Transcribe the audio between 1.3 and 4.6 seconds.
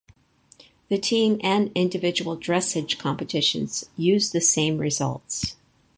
and individual dressage competitions used the